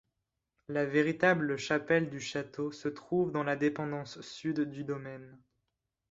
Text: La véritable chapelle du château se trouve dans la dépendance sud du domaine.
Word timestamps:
La 0.67 0.83
véritable 0.83 1.57
chapelle 1.57 2.09
du 2.09 2.19
château 2.19 2.71
se 2.71 2.87
trouve 2.87 3.31
dans 3.31 3.43
la 3.43 3.55
dépendance 3.55 4.19
sud 4.21 4.61
du 4.61 4.83
domaine. 4.83 5.37